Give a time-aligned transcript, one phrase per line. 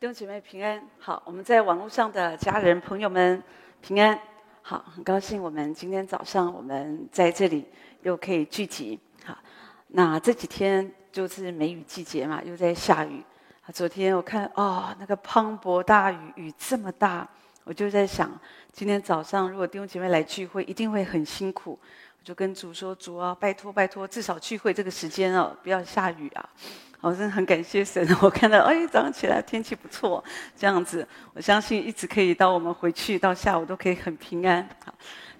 [0.00, 3.42] 弟兄姐妹平安，好，我们在网络上的家人朋友们
[3.82, 4.18] 平安，
[4.62, 7.66] 好，很高兴我们今天早上我们在这里
[8.00, 9.36] 又可以聚集，好，
[9.88, 13.22] 那这几天就是梅雨季节嘛，又在下雨，
[13.74, 17.28] 昨天我看哦，那个磅礴大雨，雨这么大，
[17.64, 18.32] 我就在想，
[18.72, 21.78] 今天早上如果弟兄姐妹来聚会，一定会很辛苦，
[22.22, 26.48] 就跟主说，主啊，拜托拜托，至少聚会这个时间哦，不要下雨啊。
[27.00, 30.22] 我真的很感谢神， 我看到哎，早上起来天气不错，
[30.54, 34.68] 这样子，我相信一直可以到我们回去到下午都可以很平安。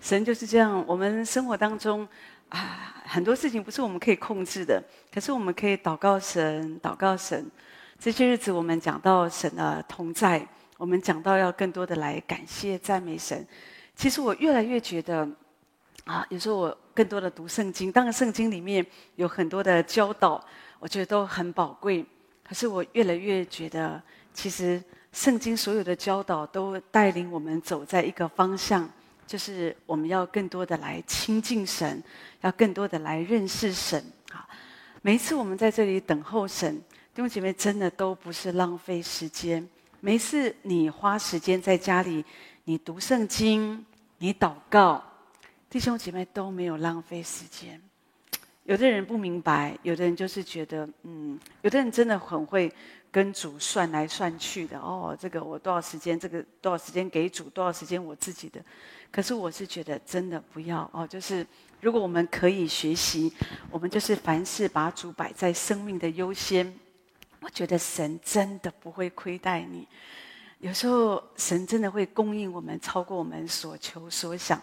[0.00, 0.82] 神就是这样。
[0.86, 2.08] 我们生活当中
[2.48, 7.46] 啊，很多事情不是我们可以控制的，可是我们可以祷告神，祷告神。
[7.98, 10.42] 这些日子我们讲到神的同在，
[10.78, 13.46] 我们讲到要更多的来感谢赞美神。
[13.94, 15.28] 其实我越来越觉得
[16.04, 18.84] 啊，有时候我更多的读圣经，当然圣经里面
[19.16, 20.44] 有很多的教导。
[20.80, 22.02] 我觉得都很宝贵，
[22.42, 28.88] 可是我越来越觉得，其实圣经所有的教导都带领我们走在一个方向，
[29.26, 32.02] 就是我们要更多的来亲近神，
[32.40, 34.02] 要更多的来认识神。
[34.32, 34.48] 啊，
[35.02, 36.74] 每一次我们在这里等候神，
[37.14, 39.68] 弟兄姐妹真的都不是浪费时间。
[40.00, 42.24] 每一次你花时间在家里，
[42.64, 43.84] 你读圣经，
[44.16, 45.04] 你祷告，
[45.70, 47.80] 弟兄姐妹都没有浪费时间。
[48.64, 52.72] 有的人不明白，有的人就是觉得，嗯，有的人真的很会
[53.08, 54.76] 跟主算来算去的。
[54.80, 58.60] 哦，这个我多少时间，这个多少时间给主，多少时间我自己的。
[59.12, 61.46] 可是我是觉得真的不要哦，就是
[61.80, 63.32] 如果我们可以学习，
[63.70, 66.72] 我们就是凡事把主摆在生命的优先。
[67.40, 69.86] 我觉得神真的不会亏待你，
[70.58, 74.60] 有时候神真的会供应我们超过我们所求所想。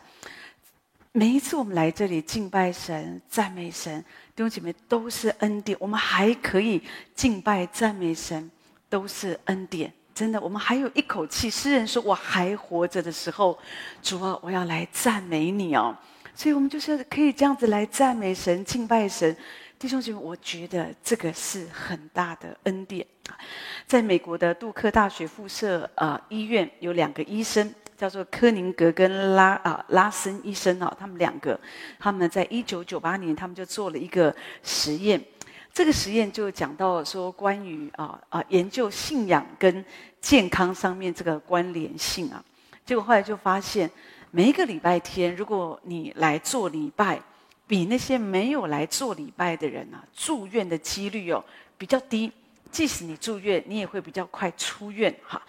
[1.17, 3.99] 每一次我们来这里敬拜神、赞美神，
[4.35, 5.75] 弟兄姐妹都是恩典。
[5.81, 6.79] 我们还可以
[7.15, 8.51] 敬拜赞美神，
[8.87, 9.91] 都是恩典。
[10.13, 11.49] 真的，我们还有一口气。
[11.49, 13.57] 诗人说：“我还活着的时候，
[14.03, 15.97] 主啊，我要来赞美你哦。”
[16.35, 19.35] 所以，我们就是可以这样子来赞美神、敬拜神。
[19.79, 23.03] 弟兄姐妹，我觉得这个是很大的恩典。
[23.88, 27.73] 在美国的杜克大学附设啊、呃、医院，有两个医生。
[27.97, 31.59] 叫做柯宁格跟拉啊拉森医生啊，他们两个，
[31.97, 35.19] 他们在一九九八年，他们就做了一个实验。
[35.74, 39.84] 这个实验就讲到说，关于啊啊研究信仰跟
[40.22, 42.44] 健康上面这个关联性啊。
[42.86, 43.90] 结果后来就发现，
[44.31, 47.19] 每一个礼拜天，如果你来做礼拜，
[47.68, 51.44] 比那些没有来做礼拜的人啊，住院的几率哦
[51.78, 52.31] 比较低。
[52.69, 55.41] 即使你住院，你也会比较快出院哈。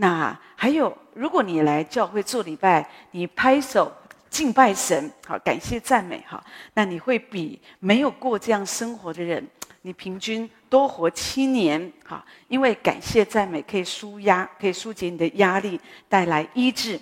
[0.00, 3.92] 那还有，如果你来教会做礼拜，你拍手
[4.30, 6.40] 敬拜神，好，感谢赞美，哈，
[6.74, 9.44] 那你会比没有过这样生活的人，
[9.82, 17.00] 你平均多活七年，哈，因为感谢赞美可以舒压，可以纾解你的压力，带来医治。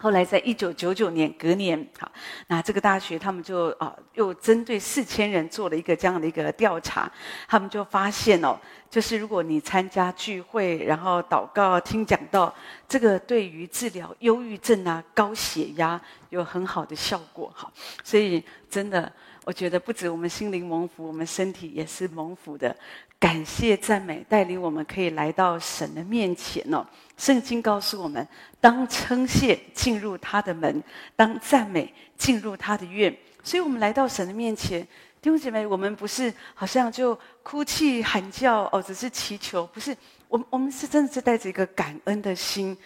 [0.00, 2.10] 后来在一九九九年隔年，好，
[2.46, 7.10] 那这个大学他们就啊，又针对四千人做了一个这样的一个调查，
[7.48, 8.56] 他们就发现哦，
[8.88, 12.54] 就是如果你参加聚会，然后祷告、听讲到，
[12.88, 17.68] 这个对于治疗忧郁症啊、高血压有很好的效果，哈，
[18.04, 19.12] 所以真的，
[19.48, 22.76] 我觉得不止我们心灵蒙福，我们身体也是蒙福的。
[23.18, 26.86] 感谢赞美带领我们可以来到神的面前哦。
[27.16, 28.28] 圣经告诉我们，
[28.60, 30.82] 当称谢进入他的门，
[31.16, 33.16] 当赞美进入他的院。
[33.42, 34.82] 所以，我们来到神的面前，
[35.22, 39.96] 弟兄姐妹，我们不是好像就哭泣喊叫哦，只是祈求，不是。
[40.28, 42.76] 我们我们是真的是带着一个感恩的心。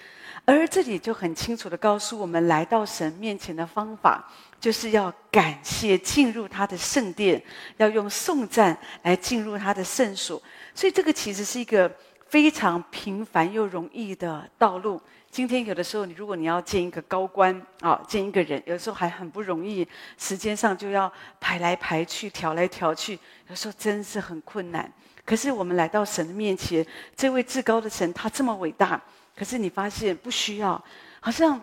[0.45, 4.29] 而这里就很清楚地告诉我们，来到神面前的方法，
[4.63, 7.43] 就是要感谢进入他的圣殿，
[7.79, 10.41] 要用颂赞来进入他的圣所。
[10.73, 11.93] 所以，这个其实是一个
[12.29, 15.03] 非常平凡又容易的道路。
[15.33, 19.85] 今天有的时候，你如果你要见一个高官啊，见一个人，有的时候还很不容易，
[20.17, 23.19] 时间上就要排来排去，调来调去，
[23.49, 24.89] 有时候真是很困难。
[25.25, 26.87] 可是我们来到神的面前，
[27.17, 29.03] 这位至高的神，他这么伟大。
[29.35, 30.81] 可是你发现不需要，
[31.19, 31.61] 好像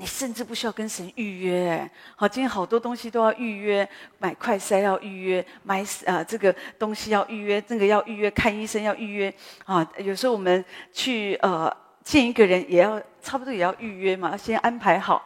[0.00, 1.88] 你甚至不需要跟神预约。
[2.16, 3.86] 好，今天好多东西都要预约，
[4.18, 9.34] 买快筛要预约，买啊这个东西要预约，这个要预约，看医生要预约。
[9.66, 11.70] 啊，有时候我们去呃
[12.02, 15.22] 见一个人，也要差不多也要预约嘛，要先安排好。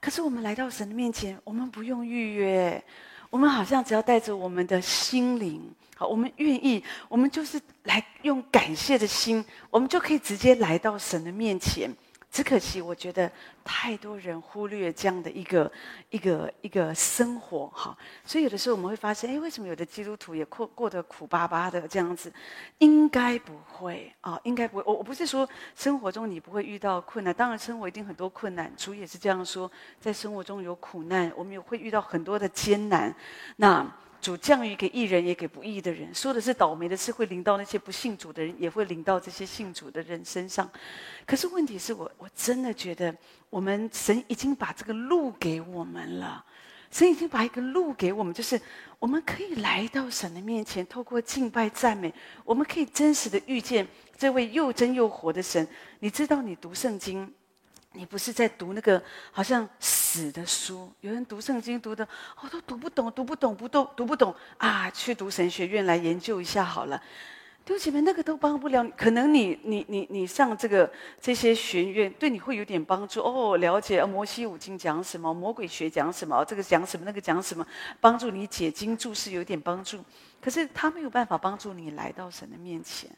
[0.00, 2.82] 可是我们来到神的面前，我们不用预约，
[3.28, 5.70] 我们好像只要带着我们的心灵。
[5.96, 11.90] 好，我们愿意，我们就是来用感谢的心，我们就可以直接来到神的面前。
[12.34, 13.30] 只可惜，我觉得
[13.62, 15.70] 太多人忽略这样的一个
[16.10, 22.32] 一个一个生活哈，所以有的时候我们会发现，哎，为什么有的基督徒也过过得苦巴巴的这样子？
[22.78, 24.82] 应该不会啊，应该不会。
[24.84, 29.70] 我我不是说生活中你不会遇到困难，当然生活一定很多困难，主也是这样说，
[30.00, 33.14] 在生活中有苦难，我们也会遇到很多的艰难。
[33.54, 33.86] 那。
[34.24, 36.12] 主降雨给义人，也给不义的人。
[36.14, 40.66] 说的是倒霉的事会临到那些不信主的人，也会临到这些信主的人身上。
[41.26, 43.14] 可是问题是我我真的觉得，
[43.50, 46.42] 我们神已经把这个路给我们了。
[46.90, 48.58] 神已经把一个路给我们，就是
[48.98, 52.10] 我们可以来到神的面前，透过敬拜赞美，
[52.46, 53.86] 我们可以真实的遇见
[54.16, 55.68] 这位又真又活的神。
[55.98, 57.30] 你知道，你读圣经。
[57.94, 60.92] 你不是在读那个好像死的书？
[61.00, 62.06] 有人读圣经读的，
[62.40, 64.90] 我、哦、都读不懂，读不懂，不懂，读不懂啊！
[64.90, 67.00] 去读神学院来研究一下好了。
[67.64, 68.90] 弟兄姐妹，那个都帮不了你。
[68.90, 73.56] 可能你你你你上这个这些学院，对你会有点帮助哦。
[73.56, 75.32] 了解啊，摩西五经讲什么？
[75.32, 76.44] 魔鬼学讲什么？
[76.44, 77.06] 这个讲什么？
[77.06, 77.66] 那个讲什么？
[78.00, 79.98] 帮助你解经注释有点帮助。
[80.42, 83.08] 可是他没有办法帮助你来到神的面前。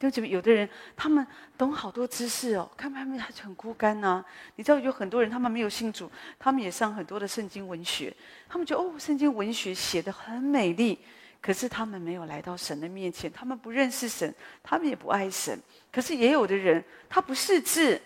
[0.00, 0.66] 弟兄姐妹，有的人
[0.96, 1.24] 他们
[1.58, 4.24] 懂好多知识哦，看他们还是很孤单呐、
[4.56, 8.10] 你知道有很多人他们没有信主，他们也上很多的圣经文学，
[8.48, 10.98] 他们觉得哦，圣经文学写得很美丽，
[11.42, 15.60] 可是他们没有来到神的面前，他们不认识神，他们也不爱神。
[15.92, 18.00] 可是也有的人他不识字，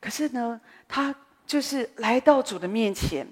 [0.00, 1.14] 可是呢，他
[1.46, 3.24] 就是来到主的面前，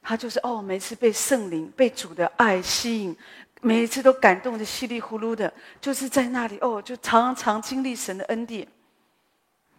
[0.00, 3.14] 他就是哦，每次被圣灵、被主的爱吸引。
[3.64, 5.50] 每一次都感动的稀里糊涂的，
[5.80, 8.68] 就是在那里哦，就常常经历神的恩典，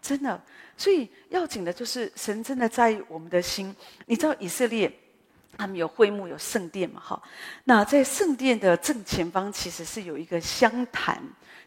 [0.02, 0.42] 真的。
[0.76, 3.74] 所以要紧的就是神真的在意我们的心。
[4.08, 4.92] 你知道以色列
[5.56, 7.00] 他们有会幕、有圣殿嘛？
[7.00, 7.22] 哈，
[7.66, 11.22] 那在圣殿的正前方其实是有一个香坛。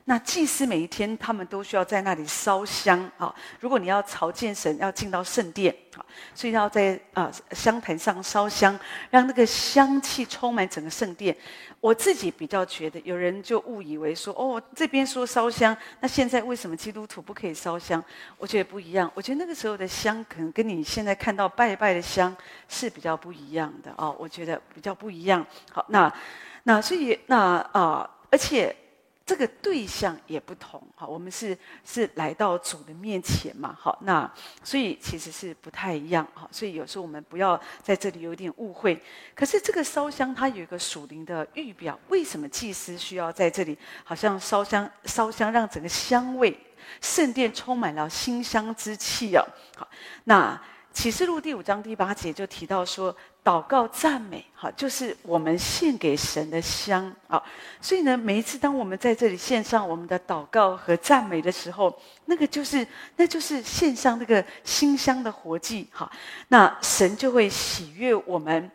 [0.09, 3.33] 那祭司每一天，他们都需要在那里烧香啊。
[3.61, 6.01] 如果你要朝见神，要进到圣殿啊，
[6.35, 8.77] 所以要在啊香坛上烧香，
[9.11, 11.37] 让那个香气充满整个圣殿。
[11.79, 18.03] 我自己比较觉得，有人就误以为说，哦，这边说烧香，那现在为什么基督徒不可以烧香？
[18.39, 19.13] 我觉得不一样。
[19.15, 22.35] 我觉得那个时候的香，可能跟你现在看到拜拜的香
[22.67, 24.11] 是比较不一样的啊。
[24.13, 25.47] 我觉得比较不一样。
[25.71, 26.11] 好，那
[26.63, 28.75] 那所以那啊，而且。
[29.29, 34.33] 这个对象也不同，哈，我们是是来到主的面前嘛，好，那
[34.65, 38.99] 所以其实是不太一样，哈，所以有时候我们不要在这里有点误会。
[39.35, 46.59] 可是这个烧香它有一个属灵的预表，为什么祭司需要在这里好像烧香烧香，让整个香味
[47.03, 49.45] 圣殿充满了馨香之气啊？
[49.77, 49.87] 好，
[50.25, 50.59] 那。
[50.93, 53.15] 启示录第五章第八节就提到说，
[53.45, 57.41] 祷告赞美，哈，就是我们献给神的香啊。
[57.81, 62.85] 所以呢，每一次当我们在这里献上我们的祷告和赞美的时候，那个就是，
[63.17, 66.11] 那就是献上那个馨香的活祭，哈，
[66.49, 68.71] 那神就会喜悦我们。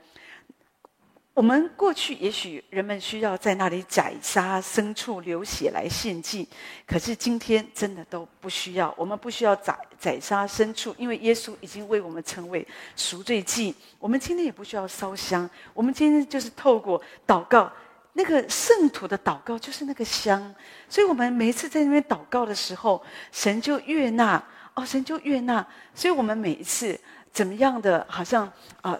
[1.33, 6.47] 我们过去也许人们需要在那里宰杀牲畜流血来献祭，
[6.85, 8.93] 可是今天真的都不需要。
[8.95, 12.65] 我们不需要宰宰杀牲畜，因为耶稣已经为我们成为
[12.95, 13.73] 赎罪祭。
[13.97, 17.71] 我们今天也不需要烧香，我们今天就是透过祷告，
[18.13, 20.53] 那个圣徒的祷告就是那个香。
[20.87, 24.41] 所以我们每一次在那边祷告的时候，神就悦纳
[24.75, 25.65] 哦，神就悦纳。
[25.95, 26.99] 所以我们每一次
[27.31, 28.47] 怎么样的，好像
[28.81, 28.95] 啊。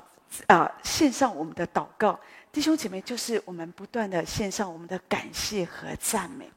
[0.48, 2.20] 啊，献上我们的祷告，
[2.52, 6.50] 弟兄姐妹，就是我们不断的献上我们的感谢和赞美。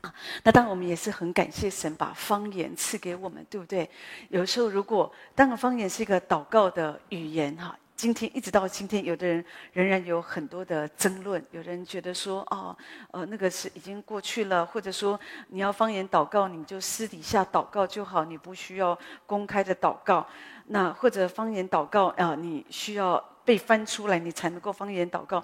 [0.00, 3.88] 啊，那当然我们也是很感谢神把方言赐给我们，对不对？
[4.28, 12.76] 有时候如果当然方言是一个祷告的语言，哈，今天一直到今天，有的人仍然有很多的争论，有人觉得说，哦，
[13.12, 20.26] 呃，那个是已经过去了，或者说你要方言祷告，你就私底下祷告就好，你不需要公开的祷告。
[20.66, 25.42] 那或者方言祷告啊，你需要被翻出来，你才能够方言祷告。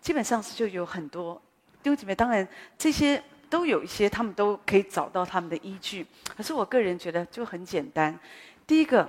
[0.00, 1.40] 基本上是就有很多
[1.82, 2.46] 弟兄姐妹，当然
[2.76, 6.06] 这些都有一些，他们都可以找到他们的依据。
[6.36, 8.18] 可是我个人觉得就很简单，
[8.66, 9.08] 第一个。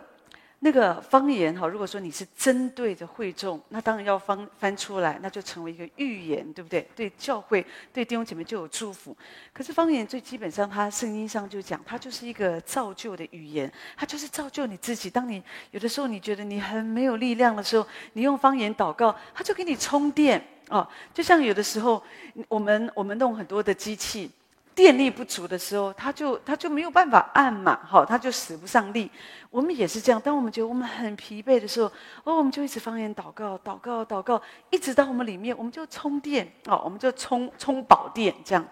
[0.59, 6.87] 那个方言哈，如果说你是针对着会众，那当然要翻翻出来，那就成为一个预言，对不对？
[6.95, 9.15] 对教会、对弟兄姐妹就有祝福。
[9.53, 15.11] 可是方言最基本上，它圣经上就讲，它就是一个造就的语言，它就是造就你自己。
[15.11, 20.87] 当你有的时候你觉得你很没有力量的时候，你用方言祷告，它就给你充电哦。
[21.13, 22.01] 就像有的时候，
[22.47, 24.31] 我们我们弄很多的机器。
[24.77, 29.09] 电力不足的时候，他就他就没有办法按嘛，好，他就使不上力。
[29.49, 31.91] 我们也是这样，当我们觉得我们很疲惫的时候，
[32.23, 38.63] 哦，我们就一直方言祷告，祷告，祷告，一直到我们里面，我们就充电，哦，我们就充充饱电这样。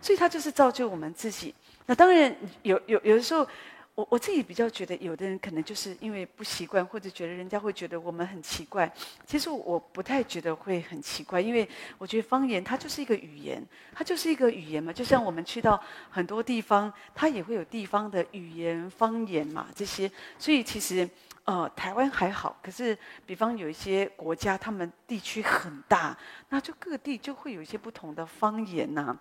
[0.00, 1.54] 所以，他就是造就我们自己。
[1.86, 3.46] 那当然有有有的时候，
[3.94, 8.90] 我我自己比较觉得，有的人可能就是因为不习惯，或者觉得人家会觉得我们很奇怪。
[9.26, 11.68] 其实我不太觉得会很奇怪，因为
[11.98, 14.90] 我觉得方言它就是一个语言，它就是一个语言嘛。
[14.90, 20.10] 就像我们去到很多地方，它也会有地方的语言方言嘛，这些。
[20.38, 21.06] 所以其实
[21.44, 22.96] 呃，台湾还好，可是
[23.26, 26.16] 比方有一些国家，他们地区很大，
[26.48, 29.14] 那就各地就会有一些不同的方言呐、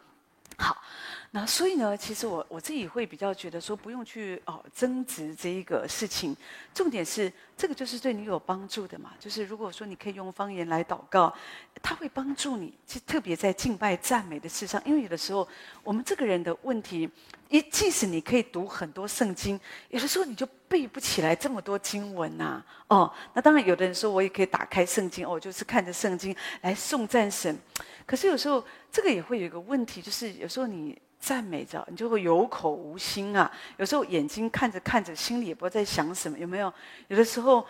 [0.62, 0.78] 好，
[1.32, 6.38] 那所以呢，其实我我自己会比较觉得说，不用去哦争执这一个事情。
[6.72, 9.12] 重点是这个就是对你有帮助的嘛。
[9.20, 11.32] 就是如果说你可以用方言来祷告，
[11.80, 12.74] 它会帮助你。
[12.88, 15.48] 其实特别在敬拜赞美的事上，因为有的时候
[15.84, 17.08] 我们这个人的问题，
[17.50, 27.56] 一即使你可以读很多圣经，有的时候你就背不起来这么多经文呐、哦，那当然有的人说我也可以打开圣经，哦，就是看着圣经来颂赞神。
[28.08, 33.50] 可是有时候这个也会有一个问题，就是有时候你赞美着，你就会有口无心啊。
[33.78, 36.74] 有时候眼睛看着看着，心里也不知道在想什么，有没有？
[37.10, 37.64] 有的时候，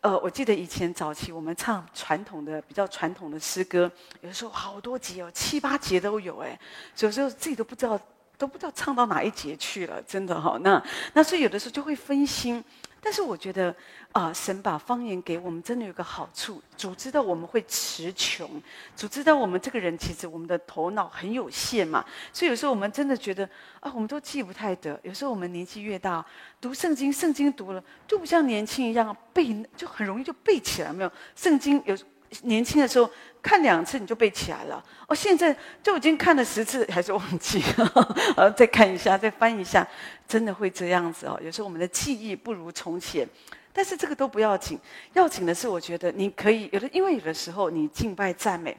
[0.00, 3.88] 呃，我记得以前早期我们唱传统的比较传统的诗歌，
[4.22, 6.58] 有的时候好多节哦，七八节都有哎，
[6.98, 8.00] 有时候自己都不知道
[8.38, 10.58] 都不知道唱到哪一节去了，真的哈、哦。
[10.64, 10.82] 那
[11.12, 12.64] 那所以有的时候就会分心。
[13.04, 13.76] 但是我觉得，
[14.12, 16.62] 啊、神把方言给我们，真的有个好处。
[16.74, 18.48] 组织到我们会词穷，
[18.96, 23.44] 组织到我们这个人其实我们的头脑很有限嘛，所以有时候我们真的觉得
[23.80, 24.98] 啊，我们都记不太得。
[25.02, 26.24] 有时候我们年纪越大，
[26.62, 30.90] 读圣经，圣经读了就不像年轻一样背，就很容易就背起来。
[30.90, 31.94] 没有圣经有。
[32.42, 33.08] 年轻的时候
[33.40, 39.86] 看两次你就背起来了，哦，现在就已经看了十次还是忘记了， 呃，再看一下，再翻一下，
[40.26, 41.38] 真的会这样子哦。
[41.42, 43.28] 有时候我们的记忆不如从前，
[43.72, 44.78] 但是这个都不要紧，
[45.12, 48.74] 要紧的是我觉得你可以有的，因为有的时候你敬拜赞美，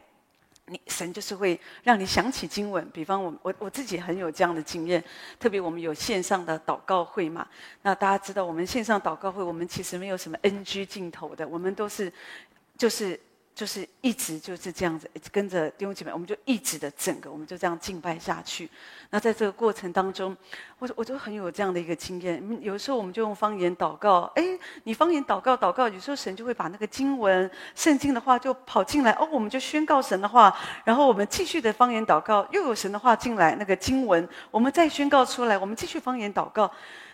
[0.66, 2.90] 你神就是会让你想起经文。
[2.92, 5.02] 比方我我我自己很有这样的经验，
[5.40, 7.48] 特别我们有线上的祷告会嘛，
[7.84, 12.12] 那大家知道我们线上祷告会，我们其实没有什么 NG 镜头的，我们都是
[12.78, 13.18] 就是。
[13.56, 18.70] 就是一直就是这样子跟着弟兄姐妹，我们就一直的整个，我们就这样敬拜下去。
[19.12, 20.36] 那在这个过程当中，
[20.78, 22.44] 我我就很有这样的一个经验。
[22.62, 24.44] 有时候我们就用方言祷告，哎，
[24.84, 36.70] 你方言祷告祷告，有时候神就会把那个经文、圣经的话就跑进来，哦，我们就宣告神的话，然后我们继续的方言祷告，又有神的话进来，那个经文我们再宣告出来，我们继续方言祷告。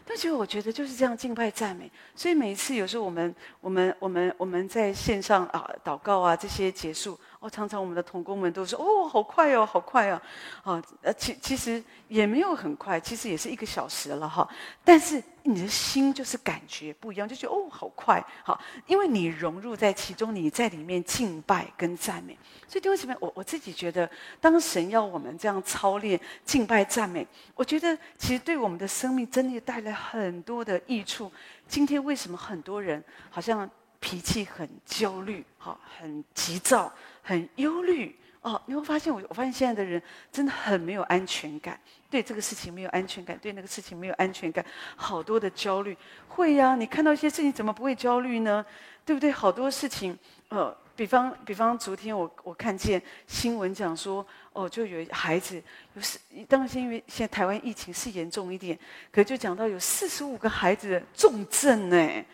[0.05, 7.17] 但其实我觉得就是这样敬拜赞美，所以每一次有时候我们我们我们我们在线上啊祷告啊这些结束。
[7.39, 10.21] 哦，常常我们的同工们都说：“哦，好快哦，好快哦。”
[10.63, 14.47] 啊，呃，其其实也没有很快，其实也是一个小时了哈。
[14.83, 22.37] 但是你的心就是感觉不一样，就觉得哦，好快，好，因为你融入在其中，你在里面敬拜跟赞美。
[22.67, 31.31] 所以弟兄姊妹，我我自己觉得，当神要我们这样操练敬拜赞美，我觉得其实对我们的生命真的带来很多的益处。
[31.67, 33.69] 今天为什么很多人好像
[33.99, 36.91] 脾气很焦虑，哈，很急躁？
[37.23, 41.79] 很忧虑哦，你会发现我，我发现现在的人真的很没有安全感，
[42.09, 45.95] 对这个事情没有安全感，对那个事情没有安全感，好多的焦虑。
[46.27, 48.65] 会呀，你看到一些事情怎么不会焦虑呢？
[49.05, 49.31] 对不对？
[49.31, 50.17] 好多事情，
[50.49, 55.61] 呃，比方比方昨天我我看见新闻讲说，哦，就有孩子
[55.93, 56.19] 有四，
[56.49, 58.77] 当然是因为现在台湾疫情是严重一点，
[59.11, 62.25] 可就讲到有四十五个孩子重症呢。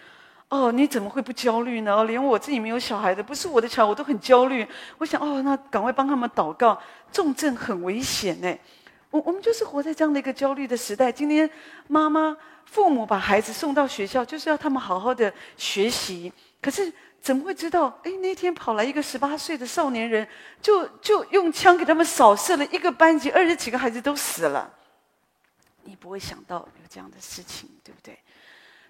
[0.49, 2.05] 哦，你怎么会不焦虑呢？
[2.05, 4.65] 连我自己没有小孩的，不是我的小孩，我都很焦虑。
[4.97, 6.81] 我想，哦，那赶快帮他们祷告。
[7.11, 8.57] 重症很危险呢。
[9.09, 11.11] 我我们就是活在这样的一个焦虑的时代。
[11.11, 11.49] 今天
[11.87, 16.31] 妈妈、父母把孩子送到学校，就是要他们好好的学习。
[16.61, 17.99] 可是怎么会知道？
[18.03, 20.25] 哎，那天跑来一个十八岁的少年人，
[20.61, 24.73] 就就用枪给他们扫射了一个班级，二十几个孩子都死了。
[25.83, 28.17] 你不会想到有这样的事情，对不对？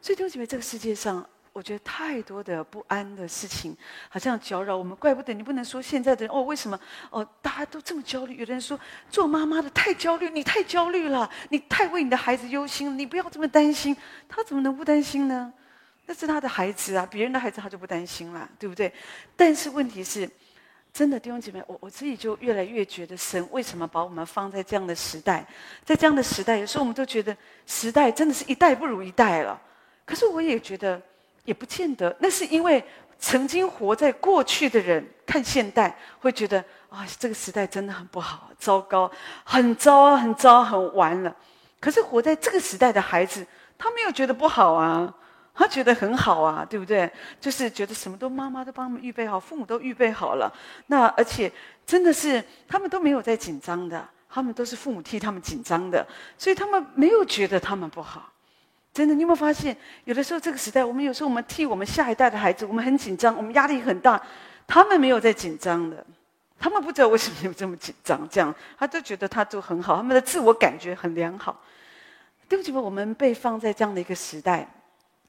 [0.02, 1.28] 所以，弟兄姐妹，这个世界上。
[1.58, 3.76] 我觉得太多的不安的事情，
[4.10, 4.96] 好像搅扰我们。
[4.98, 8.36] 怪不得你不能说现在的人哦，为什么哦，大家都这么焦虑？
[8.36, 13.98] 有的人说做妈妈的太焦虑，你太焦虑了，你太为你的孩子忧心了，你不要这么担心。
[14.30, 15.52] 他怎么能不担心呢？
[16.06, 18.94] 那是他的孩子啊，别人的孩子他就不担心了，对不对？
[19.36, 20.30] 但是问题是，
[20.94, 25.44] 真的弟兄姐妹，我我自己就越来越觉得，神为什么把我们放在这样的时代，
[25.84, 27.36] 在这样的时代，有时候我们都觉得
[27.66, 29.60] 时代真的是一代不如一代了。
[30.06, 31.02] 可是我也觉得。
[31.48, 32.84] 也不见得，那是因为
[33.18, 39.10] 曾经活在过去的人看现代，会觉得啊，这个时代真的很不好，糟糕，
[39.46, 41.34] 很糟啊，很糟，很完了。
[41.80, 45.12] 可是活在这个时代的孩子，他没有觉得不好啊，
[45.54, 47.10] 他觉得很好啊，对不对？
[47.40, 50.52] 就是觉得什么都妈妈都帮他们预备好，父母都预备好了。
[50.88, 51.50] 那而且
[51.86, 56.06] 真的是他们都没有在紧张的，他们都是父母替他们紧张的，
[56.38, 58.30] 所以他们没有觉得他们不好。
[58.98, 64.20] 真的，你有没有发现，有的时候这个时代，我们有时候我们替我们下一代的孩子，我们很紧张，我们压力很大，
[64.66, 66.04] 他们没有在紧张的，
[66.58, 71.62] 他们不知道为什么有这么紧张，这样他就觉得他都很好，他们的自我感觉很良好。
[72.50, 74.68] 对不起吧，我们被放在这样的一个时代，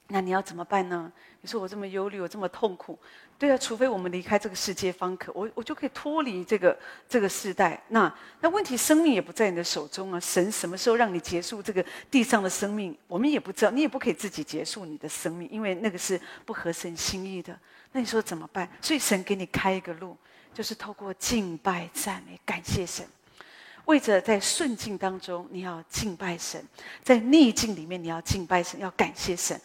[0.06, 1.12] 那你要怎么办呢？
[1.40, 2.98] 你说我这么忧虑，我这么痛苦。
[3.38, 6.76] 对啊，除非我们离开这个世界方可，我我就可以脱离这个
[7.08, 7.80] 这个世代。
[7.90, 10.18] 那那问题，生命也不在你的手中啊！
[10.18, 13.70] 神什么时候让你结束这个地上的生命，我们也不知道。
[13.70, 17.56] 你也不可以自己结束你的生命，因为那个是不合神心意的。
[17.92, 18.68] 那你说怎么办？
[18.82, 20.16] 所以神给你开一个路，
[20.52, 23.06] 就是透过敬拜、赞美、感谢神。
[23.84, 26.60] 为着在顺境当中你要敬拜神，
[27.04, 29.60] 在逆境里面你要敬拜神，要感谢神，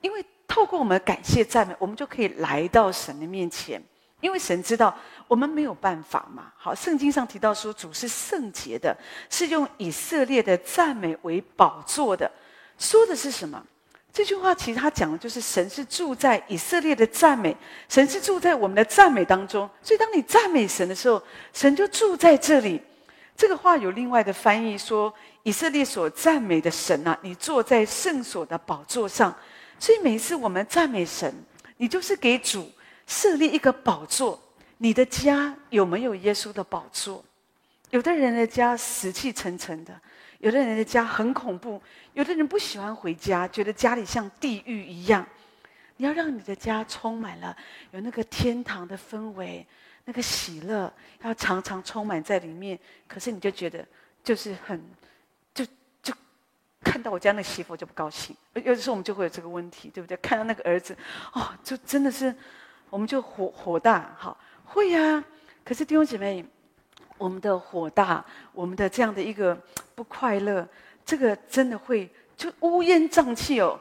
[0.00, 0.24] 因为。
[0.48, 3.80] 透过我们感谢赞美，我们就可以来到神的面前，
[4.22, 4.92] 因为神知道
[5.28, 6.50] 我们没有办法嘛。
[6.56, 8.96] 好，圣经上提到说，主是圣洁的，
[9.28, 12.28] 是用以色列的赞美为宝座的，
[12.78, 13.62] 说的是什么？
[14.10, 17.54] 这句话其实他讲的就是神是住在以色列的赞美，
[17.88, 19.68] 神是住在我们的赞美当中。
[19.82, 22.80] 所以当你赞美神的时候，神就住在这里。
[23.36, 25.12] 这个话有另外的翻译说，
[25.42, 29.32] 以色列所赞美的神啊，你坐在圣所的宝座上。
[29.78, 31.32] 所以每一次我们赞美神，
[31.76, 32.70] 你就是给主
[33.06, 34.42] 设立一个宝座。
[34.78, 37.24] 你的家有没有耶稣的宝座？
[37.90, 39.98] 有的人的家死气沉沉的，
[40.38, 41.80] 有的人的家很恐怖，
[42.12, 45.26] 有的人不喜欢回家，觉得家里像地狱一样。
[45.96, 47.56] 你要让你的家充满了
[47.92, 49.66] 有那个天堂的氛围，
[50.04, 50.92] 那个喜乐
[51.22, 52.78] 要常常充满在里面。
[53.06, 53.86] 可是你就觉得
[54.22, 54.82] 就是很。
[56.90, 60.16] 看到我家那媳妇就不高兴，有的时候我们就会有这个问题，对不对？
[60.16, 60.96] 看到那个儿子，
[61.34, 62.34] 哦，就真的是，
[62.88, 65.22] 我们就火火大，好，会呀、
[65.62, 66.42] 可是弟兄姐妹，
[67.18, 69.54] 我们的火大，我们的这样的一个
[69.94, 70.66] 不快乐，
[71.04, 73.78] 这个真的会就乌烟瘴气哦。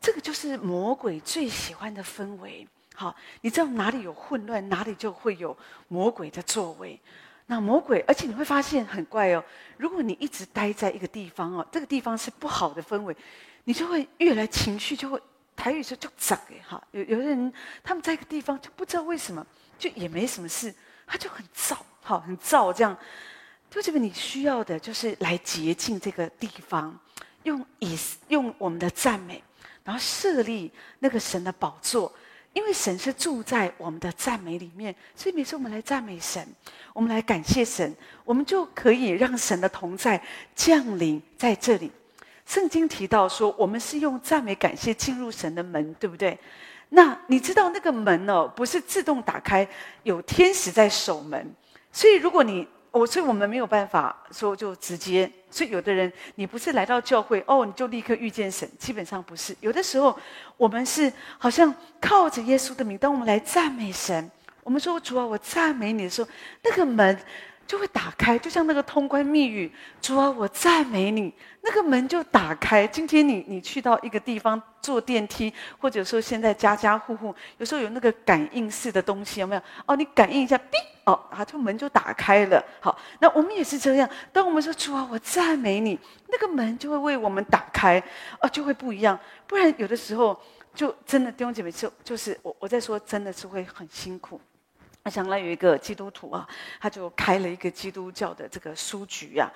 [0.00, 2.66] 这个就是魔鬼最喜欢的氛围。
[2.94, 7.00] 好，你知道哪里有混乱，哪里就会有魔鬼的作为。
[7.50, 9.42] 那魔鬼，而且你会发现很怪哦。
[9.78, 13.16] 如果你一直待在一个地方哦，这个地方是不好的氛围，
[13.64, 15.18] 你就会越来情绪就会
[15.56, 16.82] 台语说就涨哎哈。
[16.90, 17.50] 有有的人
[17.82, 19.46] 他们在一个地方就不知道为什么，
[19.78, 20.74] 就也没什么事，
[21.06, 22.94] 他就很燥，好很燥这样。
[23.70, 26.94] 就这个你需要的就是来洁净这个地方，
[27.44, 29.42] 用以用我们的赞美，
[29.84, 32.12] 然后设立那个神的宝座。
[32.52, 36.46] 因为神是住在我们的赞美里面，所以每次我们来赞美神，
[36.92, 40.20] 我们来感谢神，我们就可以让神的同在
[40.54, 41.90] 降临在这里。
[42.44, 46.38] 圣经提到说，我们是用赞美感谢进入神的门，对不对？
[46.88, 49.68] 那你知道那个门哦，不是自动打开，
[50.02, 51.54] 有天使在守门，
[51.92, 52.66] 所以如果你。
[52.98, 55.30] 我所以，我们没有办法说就直接。
[55.50, 59.56] 所以，有的人你不是来到教会哦，你就立刻遇见神，基本上不是。
[59.60, 60.18] 有的时候，
[60.56, 64.30] 我们是好像靠着耶稣的名，当我们来赞美神，
[64.62, 66.28] 我们说主啊，我赞美你的时候，
[66.62, 67.18] 那个门。
[67.68, 72.86] 就会打开，就像那个通关密语，主啊，我赞美你，那个门就打开。
[72.86, 79.60] 今天你你去到一个地方坐电梯，或者说现在家家户户有时候有那个感应式的东西，有没有？
[79.84, 80.62] 哦，你感应一下，哔，
[81.04, 82.64] 哦，啊，就门就打开了。
[82.80, 84.08] 好，那我们也是这样。
[84.32, 88.02] 当我们说主啊，我赞美你，那个门就会为我们打开，
[88.40, 89.18] 哦，就会不一样。
[89.46, 90.40] 不然有的时候
[90.74, 94.40] 就真的弟兄姐妹就就是我我在说，真的是会很辛苦。
[95.08, 96.46] 他想来有一个基督徒啊，
[96.78, 99.50] 他就开了一个基督教的这个书局啊。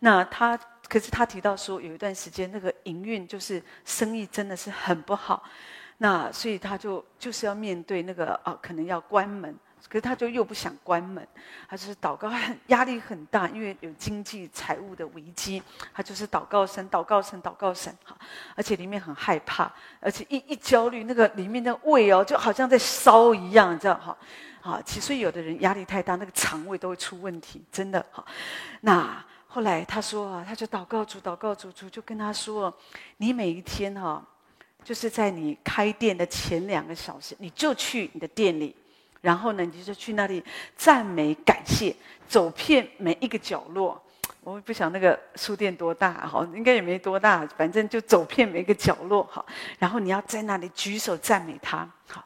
[0.00, 0.54] 那他
[0.86, 5.42] 可是他提到说，有一段时间那个营运就是生意真的是很不好，
[5.96, 9.56] 那所以他就就是要面对那个啊，可能要关门。
[9.88, 11.26] 可是他就又不想关门，
[11.66, 15.62] 他就是祷告，很压力很大，因为有经济财务的危机，
[15.94, 18.14] 他就是祷告神，祷告神，祷告神，哈，
[18.54, 24.16] 而且里面很害怕，而且一一焦虑，那个里面的胃哦，就好像在烧一样，你知道哈，
[24.60, 28.22] 啊，其实有的人压力太大，那个肠胃都会出问题，真的哈。
[28.82, 32.70] 那后来他说啊，他就祷告主，祷告主，主就跟他说，
[33.16, 34.22] 你每一天哈，
[34.84, 38.76] 就是在你开店的前两个小时，你就去你的店里。
[39.20, 40.42] 然后呢，你就去那里
[40.76, 41.94] 赞美感谢，
[42.28, 44.00] 走遍每一个角落。
[44.44, 49.44] 我不想那个书店多大哈，应该也没多大，反正就走遍每一个角落哈。
[49.78, 51.86] 然后你要在那里举手赞美他。
[52.06, 52.24] 好，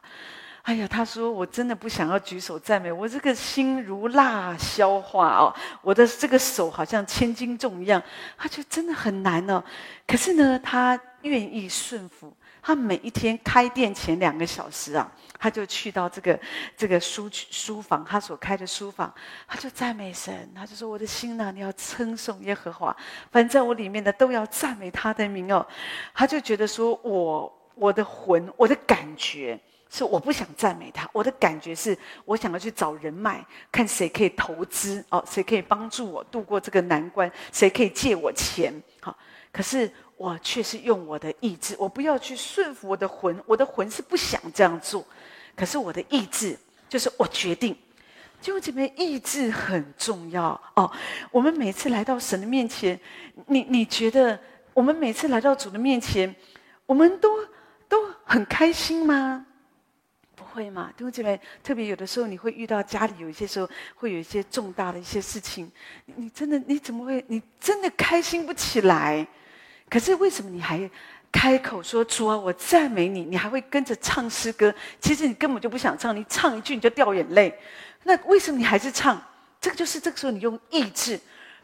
[0.61, 8.01] 哎呀，他说我真的不想要举手赞美，我这个心如蜡消化哦，我的这个手好像千斤重一样，
[8.37, 9.61] 他就真的很难哦。
[10.07, 12.33] 可是呢，他愿意顺服。
[12.65, 16.39] 他每一天开店前两个小时啊，他就去到这个
[16.77, 19.13] 这个书书房，他所开的书房，
[19.45, 22.95] 他就赞美神，他就说：“我的心呐，你要称颂耶和华，
[23.29, 25.67] 反正我里面的都要赞美他的名哦。”
[26.15, 39.17] 他就觉得说：“我我的魂，我的感觉是我不想赞美他，我的感觉是我想要去找人脉，看谁可以投资哦，谁可以帮助我度过这个难关，谁可以借我钱。”好，
[39.51, 39.91] 可是。
[40.17, 45.05] 我却是用我的意志，我不要去顺服我的魂，我的魂是不想这样做，
[45.55, 47.75] 可是我的意志就是我决定。
[48.41, 50.91] 就这边意志很重要哦。
[51.31, 52.99] 我们每次来到神的面前，
[53.47, 54.37] 你你觉得
[54.73, 56.35] 我们每次来到主的面前，
[56.85, 57.29] 我们都
[57.87, 59.45] 都很开心吗？
[60.35, 60.91] 不会吗？
[60.97, 65.71] 弟兄姐妹，特别有的时候你会遇到家里有一些时候会有一些重大的一些事情，
[66.05, 67.23] 你真的你怎么会？
[67.29, 69.25] 你真的开心不起来？
[69.93, 70.89] 可是为什么你还
[71.31, 73.23] 开口说主啊，我赞美你？
[73.23, 74.73] 你还会跟着唱诗歌？
[74.99, 77.55] 其实你根本就不想唱，你唱一句你就掉眼泪。
[78.01, 79.21] 那为什么你还是唱？
[79.61, 81.19] 这个就是这个时候你用意志，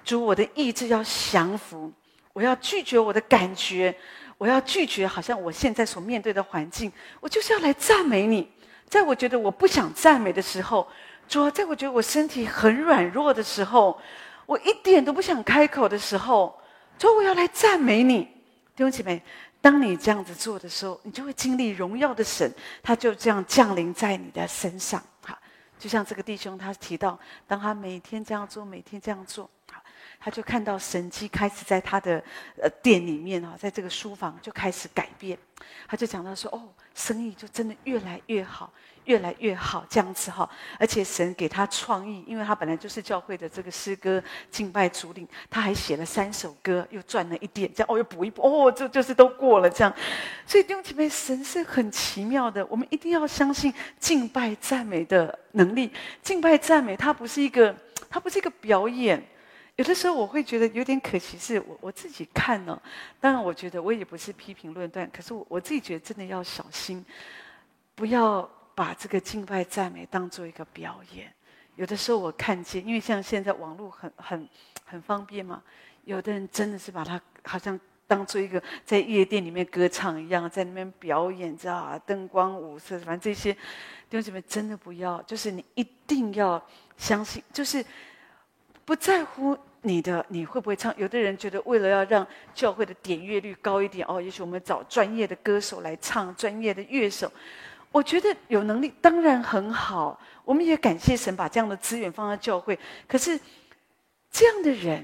[0.05, 1.91] 主，我的意志要降服，
[2.31, 3.95] 我要拒绝我的感觉，
[4.37, 8.47] 我要拒绝好像我现在所面对的环境，我就是要来赞美你。
[8.87, 10.87] 在我觉得我不想赞美的时候，
[11.27, 13.99] 主啊，在我觉得我身体很软弱的时候，
[14.45, 16.55] 我一点都不想开口的时候。
[16.99, 18.23] 说我要来赞美你，
[18.75, 19.23] 弟兄姐妹，
[19.61, 22.51] 当你这样子做的时候，你就会经历荣耀的神，
[22.83, 25.01] 他就这样降临在你的身上。
[25.21, 25.39] 哈，
[25.79, 29.49] 就像这个弟兄他提到，当他每天这样做，每天这样做，
[30.19, 32.23] 他就看到神迹开始在他的
[32.61, 35.37] 呃店里面啊，在这个书房就开始改变。
[35.87, 38.71] 他就讲到说，哦，生意就真的越来越好。
[39.05, 49.91] 越来越好，这样子哈，而且神给他创意，因为他本来就是教会的这个诗歌敬拜主领，他还写了三首歌，又赚了一点，这样哦，又补一补，哦，就就是都过了这样。
[50.45, 55.91] 所以弟兄姐妹，神是很奇妙的，我们一定要相信敬拜赞美的能力。
[56.21, 57.75] 敬拜赞美，它不是一个，
[58.11, 59.19] 它不是一个表演。
[59.79, 62.77] 有的时候我会觉得有点可惜，是我我自己看呢。
[63.17, 67.05] 当然，我觉得我也不是批评论断，可是我我自己觉得真的要小心，
[67.95, 68.49] 不要。
[68.75, 71.29] 把这个敬拜赞美当做一个表演，
[71.75, 74.49] 有的时候我看见，因为像现在网络很很
[74.85, 75.61] 很方便嘛，
[76.05, 81.99] 有的人真的是把它好像当做一个在夜店里面歌唱一样，在那边表演，知道啊？
[82.05, 86.65] 灯光舞色，反正这些弟兄姐妹真的不要，就是你一定要
[86.95, 87.85] 相信，就是
[88.85, 90.93] 不在乎你的你会不会唱。
[90.97, 97.31] 有的人觉得为了要让教会的点阅率高一点，哦，也许我们找专业的歌手来唱，专业的乐手。
[97.91, 102.77] 我觉得有能力当然很好，我们也感谢神把这样的资源放在教会。
[103.07, 103.39] 可是，
[104.29, 105.03] 这样的人，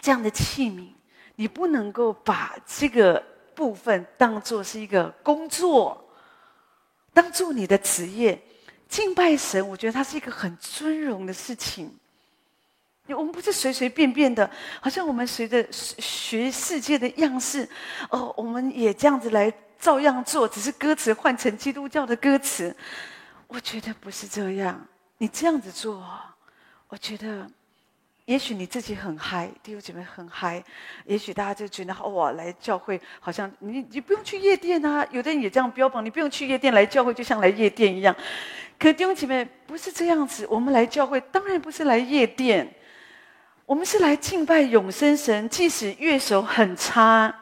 [0.00, 0.86] 这样的器皿，
[1.34, 3.20] 你不能够把这个
[3.56, 6.08] 部分当做是一个工作，
[7.12, 8.40] 当做你的职业。
[8.86, 11.92] 敬拜神，我觉得它是一个很尊荣的事情。
[13.08, 17.68] 我们不是随随便便的，好像我们随着学世界的样式，
[18.10, 19.52] 哦，我们也这样子来。
[19.76, 22.74] 照样做，只是歌词换成基督教的歌词。
[23.46, 24.80] 我觉得不是这样。
[25.18, 26.02] 你这样子做，
[26.88, 27.46] 我觉得，
[28.24, 30.64] 也许你自己很嗨，弟兄姐妹很嗨，
[31.04, 35.06] 也许大家就觉得哇，来教会好像你你不用去夜店啊。
[35.10, 38.16] 有的人也这样标榜，你不用去夜店，来教会就像来夜店一样。
[38.78, 42.74] 可弟兄姐妹不是这样子，我们来教会当然不是来夜店，
[43.66, 45.48] 我们是来敬拜永生神。
[45.48, 47.34] 即使乐手很差。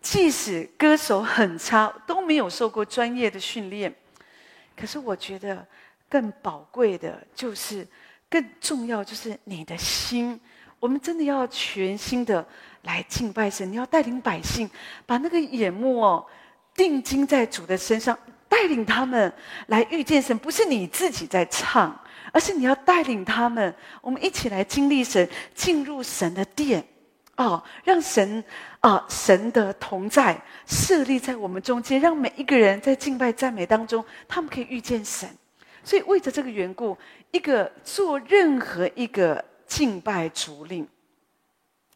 [0.00, 3.92] 即使歌手很差，都没有受过专业的训练，
[4.76, 5.66] 可是我觉得
[6.08, 7.84] 更宝贵的就是，
[8.30, 10.40] 更重要就是你的心。
[10.78, 12.46] 我们真的要全心的
[12.82, 14.70] 来敬拜神，你要带领百姓，
[15.06, 16.24] 把那个眼目哦
[16.72, 18.16] 定睛在主的身上，
[18.66, 19.32] 带领他们
[19.68, 20.36] 来遇见神。
[20.36, 21.96] 不是你自己在唱，
[22.32, 26.84] 而是你要带领他们，我们一起来经历神，进入神的殿。
[27.36, 28.42] 哦，让神
[28.80, 35.28] 啊、神的同在设立在我们中间，让每一个人在敬拜赞美当中，他们可以遇见神。
[35.84, 36.98] 所以为着这个缘故，
[37.30, 40.88] 一个做任何一个敬拜主领，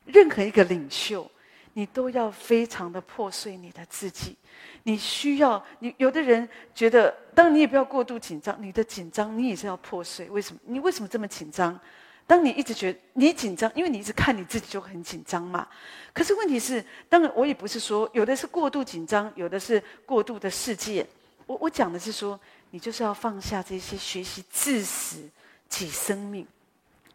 [0.05, 1.29] 任何一个领袖，
[1.73, 4.37] 你都要非常的破碎你的自己。
[4.83, 10.29] 你需要，你有的人觉得，当你也不要过度紧张，你的紧张你也是要破碎。
[10.31, 10.61] 为什么？
[10.65, 11.79] 你为什么这么紧张？
[12.27, 15.67] 当你一直觉你紧张，因为你一直看你自己就很紧张嘛。
[16.13, 21.07] 可是问题是，当然我也不是说有的是过度紧张，有的是过度的世界。
[21.47, 22.39] 我我讲的是说，
[22.71, 25.29] 你就是要放下这些学习，治死
[25.69, 26.47] 己生命，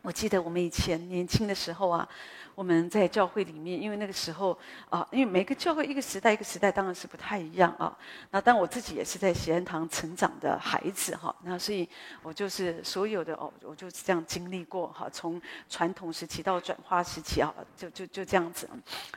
[0.01, 2.07] 我记得我们以前年轻的时候啊，
[2.55, 4.57] 我们在教会里面，因为那个时候
[4.89, 7.95] 啊，因为每个教会一个时代一个时代当然是不太一样啊。
[8.31, 11.87] 那但我自己也是在锡安堂成长的孩子哈，那所以
[12.23, 18.69] 我就是所有的哦，我就是这样经历过哈，从传统时期到转化时期啊，就就就这样子。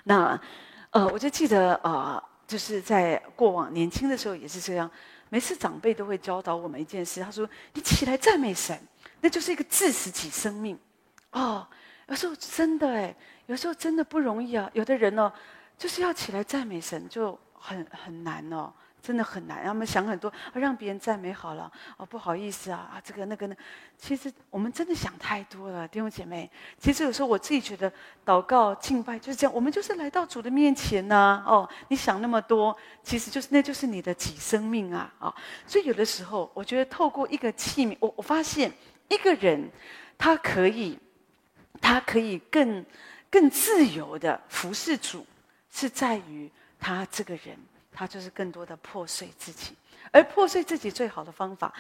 [0.05, 0.39] 那
[0.91, 4.91] 呃，我就记得啊，就是在过往年轻的时候也是这样，
[5.29, 8.79] 每次长辈都会教导我们一件事，他说：“你起来赞美神。”
[9.21, 10.79] 那就是一个自食其生命，
[11.33, 11.67] 哦，
[12.09, 13.15] 有时候真的哎，
[13.47, 14.69] 有时候真的不容易啊。
[14.73, 15.31] 有的人、哦，
[15.77, 19.63] 就是要起来赞美神，就很很难哦，真的很难。
[19.63, 23.55] 他们想很多，让别人赞美好了，哦，不好意思啊，啊，这个那个呢。
[23.99, 26.51] 其实我们真的想太多了，弟兄姐妹。
[26.79, 27.93] 其实有时候我自己觉得，
[28.25, 35.35] 祷告敬拜就是这样，我们就是来到主的面前呐、哦，你想那么多，其实就是那就是你的己生命啊，啊、哦。
[35.67, 38.73] 所以有的时候，我觉得透过一个器皿，我我发现。
[39.11, 39.71] 一个人，
[40.19, 40.99] 他可以，
[41.81, 42.85] 他可以更
[43.31, 45.27] 更自由的服侍主，
[45.73, 47.57] 是在于他这个人，
[47.93, 49.75] 他就是更多的破碎自己。
[50.11, 51.71] 而破碎自己最好的方法，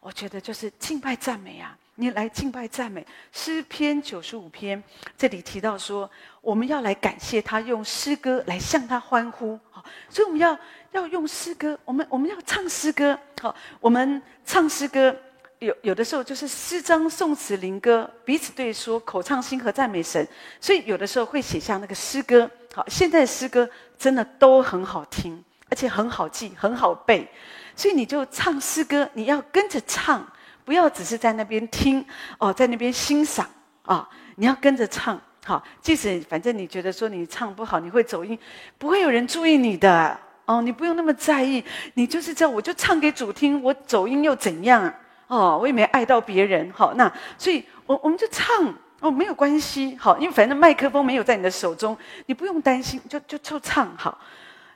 [0.00, 1.76] 我觉得就是敬拜赞美啊！
[1.94, 4.80] 你来敬拜赞美，诗篇九十五篇
[5.16, 6.08] 这里提到说，
[6.42, 9.58] 我们要来感谢他，用诗歌来向他欢呼。
[9.70, 10.58] 好，所以我们要
[10.92, 13.18] 要用诗歌，我们我们要唱诗歌。
[13.40, 15.16] 好，我们唱诗歌。
[15.58, 20.26] 有有的时候就是诗章、宋词、灵歌彼此对说，口唱心和赞美神。
[20.60, 22.48] 所以有的时候会写下那个诗歌。
[22.74, 23.68] 好，现在的诗歌
[23.98, 27.28] 真的都很好听，而且很好记，很好背。
[27.74, 30.24] 所以你就唱诗歌，你要跟着唱，
[30.64, 32.04] 不要只是在那边听
[32.38, 33.48] 哦，在那边欣赏
[33.82, 35.20] 啊，你要跟着唱。
[35.44, 38.38] 好，即使反正你觉得说你唱不好，你会走音，
[38.76, 41.64] 不会有人注意你的哦，你不用那么在意。
[41.94, 44.94] 你就是这样，我就唱给主听，我走音又怎样？
[45.28, 54.18] 哦，我也没爱到别人，好，那所以我，我们就唱哦，没有关系，好，因为反正麦克风没有在你的手中，你不用担心，就就就唱好。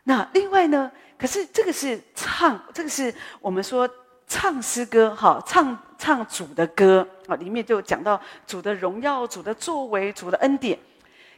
[0.04, 3.88] 那另外呢，可是这个是唱，这个是我们说
[4.28, 10.78] 唱诗歌，哈，唱唱主的歌啊，里面就讲到主的荣耀、主的作为、主的恩典。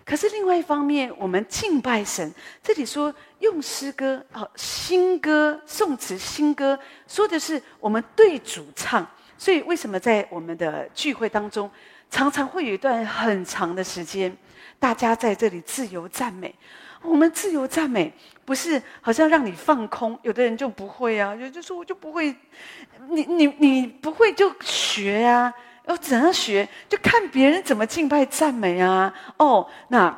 [0.05, 2.31] 可是另外一方面，我们敬拜神，
[2.63, 9.07] 这里说用诗歌啊，新歌、宋词、新歌，说的是我们对主唱。
[9.39, 11.71] 所以为什么在我们的聚会当中，
[12.11, 14.35] 常常会有一段很长的时间，
[14.79, 16.55] 大家在这里自由赞美？
[17.03, 18.13] 我们自由赞美，
[18.45, 22.35] 不是好像让你放空，有的人就不会啊，有就说我就不会，
[23.09, 25.55] 你你你不会就学呀、啊。
[25.87, 26.69] 要怎样学？
[26.89, 29.13] 就看别人怎么敬拜赞美啊！
[29.37, 30.17] 哦，那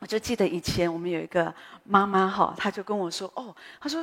[0.00, 1.52] 我就记得以前我们有一个
[1.84, 4.02] 妈妈哈，她就跟我说：“哦，她说，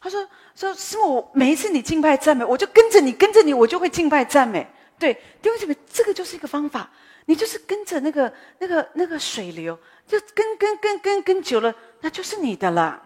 [0.00, 4.66] 她说说师母，每一次你敬拜赞美，我就跟着你，跟着你，我就会敬拜赞美。
[4.98, 5.12] 对，
[5.42, 6.88] 弟兄姐妹，这个就是一个方法，
[7.26, 13.02] 你就是跟着那个那个那个水流，就跟跟跟跟跟久了，那就是你的了。”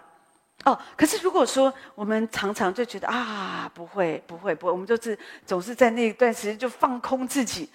[0.64, 5.16] 哦，可是如果说我们常常就觉得啊，不会，不会，不会，我们就是
[5.46, 7.70] 总是在那一段时间就放空自己，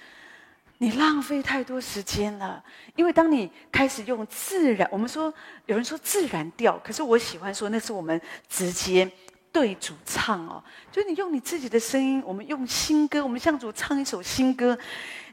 [0.80, 2.62] 你浪费太多时间了。
[2.96, 5.34] 因为当你开始用自然，我们说
[5.66, 9.10] 有人说自然调，可是我喜欢说那是我们直接
[9.52, 14.78] 对主唱哦，就你用你自己的声音，我们用新歌，我们向主唱一首新歌，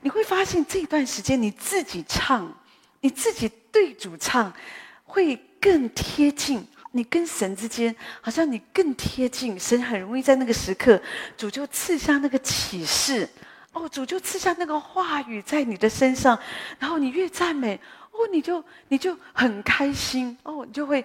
[0.03, 2.51] 你会发现这段时间你自己唱，
[3.01, 4.51] 你自己对主唱
[5.05, 6.65] 会更贴近。
[6.93, 11.01] 你跟神之间，好像你更贴近神，很容易在那个时刻，
[11.37, 13.29] 主就赐下那个启示，
[13.73, 16.37] 哦，主就赐下那个话语在你的身上，
[16.81, 17.79] 然后你越赞美，
[18.11, 21.05] 哦，你就你就很开心，哦，你就会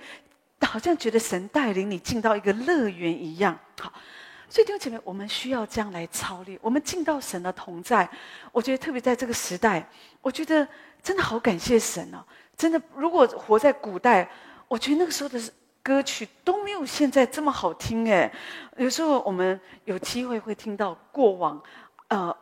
[0.62, 3.56] 好像觉得神带领你进到一个乐园一样。
[3.80, 3.94] 好，
[4.50, 8.10] 所以弟兄姐妹，我们需要这样来操练，我们进到神的同在。
[8.52, 9.88] 我觉得特别在这个时代，
[10.24, 10.68] 我觉得
[11.04, 12.26] 真的好感谢神哦，
[12.58, 14.28] 真的，如果活在古代，
[14.68, 15.40] 我觉得那个时候的。
[15.86, 18.32] 歌曲都没有现在这么好听哎，
[18.76, 21.62] 有时候我们有机会会听到过往，
[22.08, 22.36] 呃，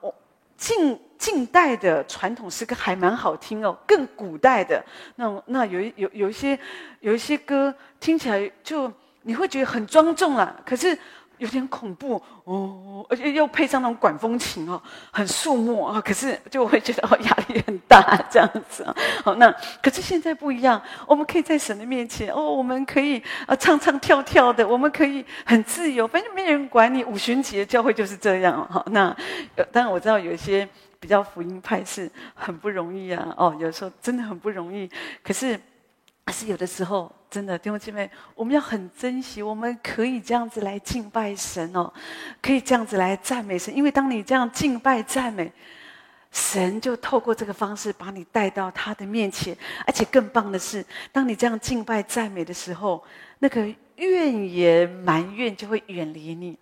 [0.56, 4.82] 近近代的传统诗歌还蛮好听哦，更古代的
[5.18, 6.58] 那，那有有有一些
[7.02, 8.90] 有一些歌听起来就
[9.24, 10.98] 你会觉得很庄重啊，可是。
[11.44, 16.00] 有点恐怖哦，而且又配上那种管风琴哦，很肃穆啊。
[16.00, 18.96] 可是就会觉得哦，压力很大这样子啊。
[19.24, 27.04] 好，那可是现在不一样，我们可以在神的面前哦，我们可以啊唱唱跳跳的，我们可以很自由，反正没人管你。
[27.04, 28.66] 五旬节教会就是这样。
[28.72, 29.14] 好，那
[29.74, 30.68] 当然我知道有一些
[31.02, 33.34] 比较福音派是很不容易啊。
[33.36, 34.90] 哦，有时候真的很不容易。
[35.22, 35.60] 可是。
[36.26, 41.92] 可是有的时候，真的弟兄姐妹，我们要很珍惜，我们可以这样子来敬拜神哦，
[42.40, 45.52] 可以这样子来赞美神，因为当你这样敬拜赞美，
[46.32, 53.04] 神就透过这个方式把你带到他的面前，而且更棒的是，当你这样敬拜赞美的时候，
[53.40, 53.66] 那个
[53.96, 56.56] 怨言埋怨就会远离你。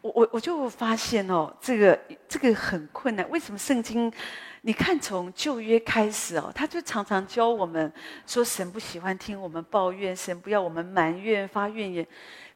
[0.00, 1.96] 我我我就发现哦，这个
[2.28, 3.30] 这个很困难。
[3.30, 4.12] 为什么圣经？
[4.66, 7.92] 你看从旧约开始哦，他就常常教我们
[8.26, 12.06] 说，神不喜欢听我们抱怨，神不要我们埋怨发怨言。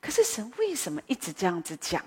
[0.01, 2.03] 可是神为什么一直这样子讲？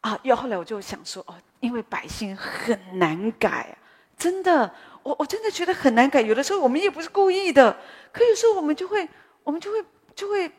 [0.00, 3.78] 啊，又后来我就想说，哦，因为百姓很难改，
[4.18, 4.68] 真的，
[5.04, 6.20] 我我真的觉得很难改。
[6.20, 7.78] 有的时候我们也不是故意的，
[8.10, 9.08] 可有时候我们就会，
[9.44, 9.84] 我们就会
[10.16, 10.50] 就会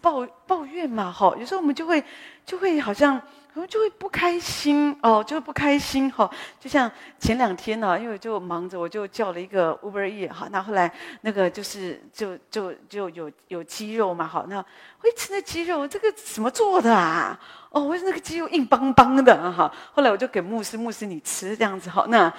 [0.00, 1.36] 抱抱怨嘛，哈。
[1.38, 2.02] 有时候我们就会
[2.46, 3.20] 就会好像。
[3.56, 10.46] 然后就会不开心哦，就会不开心哈、就像前两天呢、啊，因为就忙着，我就叫了一个 Uber E 哈。
[10.52, 10.92] 那后来
[11.22, 17.40] 那个就是就就就有有鸡肉嘛，好，那我一吃那鸡肉，这个怎么做的啊？
[17.70, 19.72] 哦，我说那个鸡肉硬邦邦的哈。
[19.94, 22.04] 后来我就给牧师，牧师你吃这样子哈。
[22.10, 22.30] 那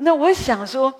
[0.00, 0.92] 那我想说，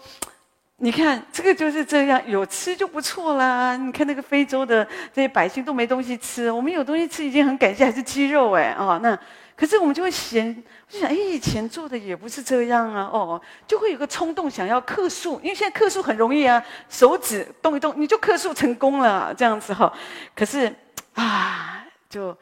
[0.79, 3.77] 你看这个就是这样，有吃就不错啦。
[3.77, 9.19] 你看那个非洲的这些百姓都没东西吃，我们有东西吃已经很感谢，还是鸡肉哎啊那。
[9.57, 10.55] 可是我们就会嫌，
[10.89, 19.93] 就想，哎，以前做的也不是这样啊，哦，就会有个冲动想要克数，因为现在克数很容易啊，手指动一动你就克数成功了，这样子哈。
[20.35, 20.73] 可是，
[21.15, 22.37] 啊，就。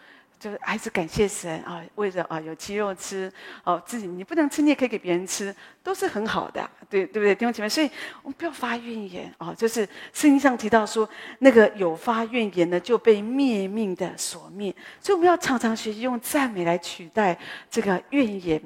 [0.45, 7.69] 就是还是感谢神啊，为了啊有鸡肉吃哦，自己你不能吃，你也可以给别人吃，都是很好的，对对不对，弟兄姐妹？
[7.71, 7.91] 所以
[8.23, 17.39] 我们不要发怨言啊，就是圣经上提到说，那个有发怨言的就被灭命的所灭，所以我们要常常学习用赞美来取代
[17.71, 18.61] 这个怨言。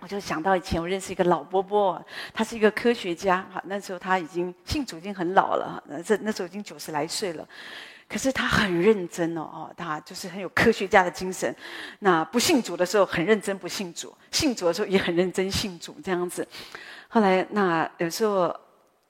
[0.00, 7.48] 我就想到以前我认识一个老伯伯，他是一个科学家哈，那时候他已经性主已经很老了，那这那时候已经九十来岁了。
[8.08, 11.54] 可是他很认真哦，哦，他就是很有科学家的精神。
[12.00, 16.46] 那不信主的时候很认真不信主，信主的时候也很认真信主这样子。
[17.08, 18.54] 后来那有时候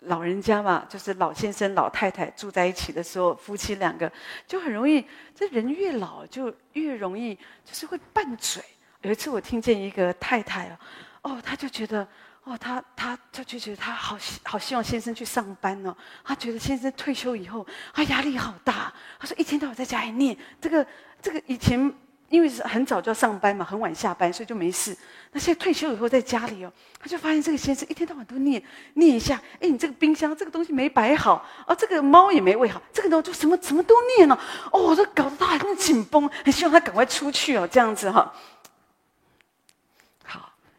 [0.00, 4.10] 老人家嘛，就是老先生老太太住在一起的时候，夫妻两个
[4.46, 5.04] 就很容易，
[5.34, 8.62] 这人越老就越容易就是会拌嘴。
[9.02, 10.78] 有一次我听见一个太太哦，
[11.22, 12.06] 哦，他就觉得。
[12.44, 15.96] 哦，他他他就觉得他好好希望先生去上班哦。
[16.22, 18.92] 他觉得先生退休以后，他压力好大。
[19.18, 20.86] 他说一天到晚在家里念这个
[21.22, 21.92] 这个，以前
[22.28, 24.94] 因为是很早就要上班嘛，很晚下班，所以就没事。
[25.32, 29.40] 那现在退休以后在家里哦，他就发现这个先生一天到晚都念念一下。
[29.60, 34.38] 哎，你这个冰箱这个东西没摆好，哦，这个猫也没喂好，这个呢就什么什么都念了。
[34.70, 38.30] 哦，这搞得他很紧绷，很希望他赶快出去哦，这样子哈、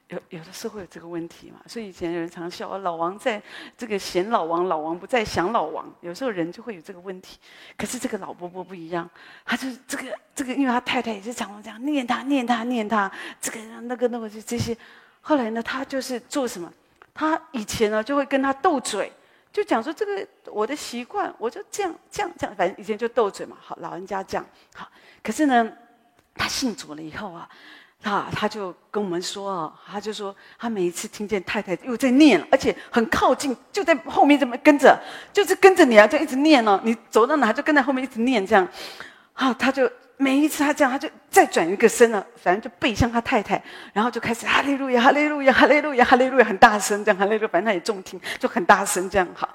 [0.10, 3.42] 有有的时候会有这个问题嘛，所以以前有人常笑，老王在
[3.76, 5.92] 这个嫌老王，老王不在想老王。
[6.02, 7.40] 有时候人就会有这个问题，
[7.76, 9.10] 可是这个老伯伯不一样，
[9.44, 14.78] 他就是这个这个，因为他太太也是常常这样念他念他念他，这个那个那个就这些。
[15.22, 16.72] 后来呢，他就是做什么？
[17.12, 19.12] 他以前呢就会跟他斗嘴，
[19.52, 23.58] 就讲说这个我的习惯，我就这样这样这样，反正以前就斗嘴嘛。
[23.60, 24.88] 好，老人家这样好，
[25.24, 25.72] 可是呢，
[26.36, 27.50] 他信主了以后啊。
[28.12, 34.96] 啊，他就跟我们说啊，他就说他每一次听见太太又在念，而且很靠近，就在后面这么跟着，
[35.34, 36.80] 就是跟着你啊，就一直念哦。
[36.84, 38.68] 你走到哪就跟在后面一直念这样。
[39.34, 49.50] 啊，他就每一次他这样，他就再转一个身了，反正就背向他太太，然后就开始哈利路亚，哈利路亚，哈利路亚，哈利路亚，很大声这样，哈利路亚，反正他也中听，就很大声这样好。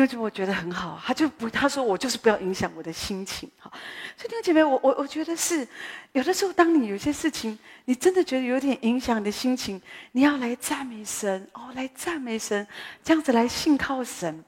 [0.00, 3.70] 就就我觉得很好，他就不他说我就是不要影响我的心情哈。
[4.16, 5.66] 所以弟兄姐妹，我我我觉得是
[6.12, 9.78] 有的时候，当你有些事情，你真的觉得有点影响你的心情，
[10.12, 12.66] 你要来赞美神哦，来赞美神，
[13.04, 14.42] 这样子来信靠神。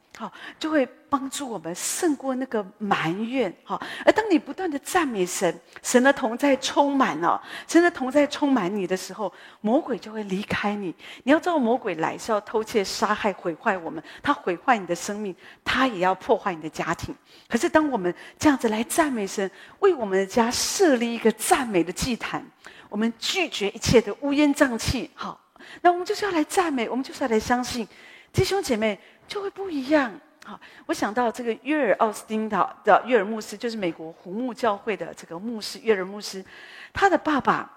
[0.59, 3.55] 就会帮助我们胜过那个埋怨。
[3.65, 10.95] 好，而当你不断的赞美神，神的同在充满了，神的同在充满你的时候，魔鬼就会离开你。
[11.23, 14.03] 你要知道，魔鬼来是要偷窃、杀害、毁坏我们。
[14.23, 17.15] 他毁坏你的生命，他也要破坏你的家庭。
[17.49, 22.45] 可是，当我们这样子来赞美神，为我们的家设立一个赞美的祭坛，
[22.89, 25.11] 我们拒绝一切的乌烟瘴气。
[25.15, 25.41] 好，
[25.81, 27.87] 那我们就是要来赞美，我们就是要来相信，
[28.33, 28.99] 弟兄姐妹。
[29.29, 30.13] 就会不一样。
[30.45, 36.45] 好，我想到这个约尔奥斯汀的的约尔牧师，就是美国湖木教会的这个牧师约尔牧师，
[36.93, 37.71] 他的爸爸，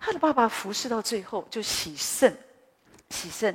[0.00, 2.34] 他的爸爸服侍到最后就洗肾，
[3.10, 3.54] 洗肾。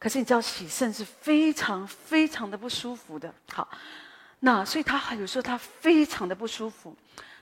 [0.00, 3.32] 可是你知道洗肾是非常非常的不舒服的。
[3.52, 3.68] 好，
[4.40, 6.96] 那所以他有时候他非常的不舒服，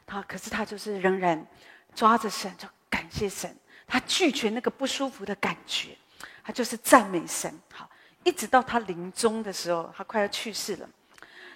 [0.05, 1.47] 他可是他就是仍然
[1.95, 5.97] 抓着神，就感谢神，他拒绝那个不舒服的感觉，
[6.43, 7.51] 他就是赞美神。
[7.73, 7.89] 好。
[8.25, 10.89] 一直到他临终的时候，他快要去世了，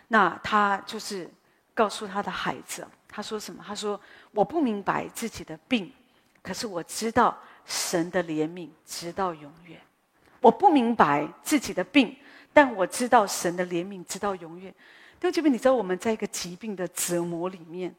[0.09, 1.29] 那他就是
[1.75, 3.65] 告诉他的孩子，他说什么？
[3.67, 4.01] 他说
[4.33, 5.93] ：“我不明白自己的病，
[6.43, 9.81] 可是我知道神的怜悯直到永远。”
[10.41, 12.17] 我不明白自己的病，
[12.53, 14.73] 但我知道神的怜悯直到永远。
[15.19, 17.93] 弟兄姐妹，你知道我们在一个疾病的折磨里面，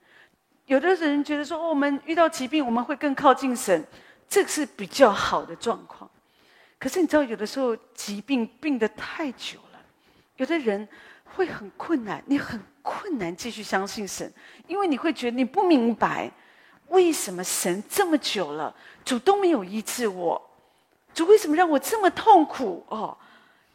[0.67, 3.85] 有的人觉得说，我们遇到疾病，我们会更靠近神，
[4.29, 6.09] 这是比较好的状况。
[6.79, 9.79] 可是你知道，有的时候疾病病得太久了，
[10.37, 10.87] 有的人
[11.25, 14.31] 会很困难，你很困难继续相信神，
[14.65, 16.31] 因为你会觉得你不明白，
[16.87, 18.73] 为什么神这么久了，
[19.03, 20.41] 主都没有医治我。
[21.13, 22.85] 主为什么让我这么痛苦？
[22.87, 23.17] 哦，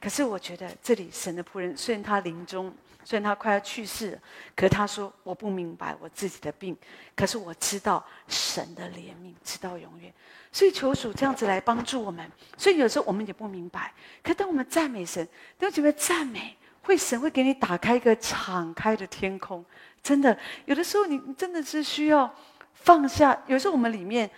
[0.01, 2.73] 可是我觉得这里神的仆人，虽然他临终，
[3.05, 4.19] 虽然他快要去世，
[4.57, 6.77] 可是他说我不明白我自己的病，
[7.15, 10.13] 可是我知道神的怜悯直到永远。
[10.51, 12.29] 所以求主这样子来帮助我们。
[12.57, 13.93] 所以有时候我们也不明白，
[14.23, 15.29] 可当我们赞美神，
[15.59, 19.65] 都觉得赞美会神会给你打开一个敞开的天空。
[20.03, 22.35] 真的，有的时候你真的是需要
[22.73, 23.43] 放下。
[23.47, 24.31] 有时候我们里面